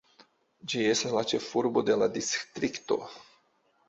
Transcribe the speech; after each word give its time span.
Ĝi 0.71 0.79
estas 0.93 1.11
la 1.15 1.21
ĉefurbo 1.31 1.83
de 1.89 1.97
la 2.03 2.07
distrikto. 2.15 2.99